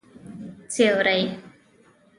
سیوری 0.73 1.21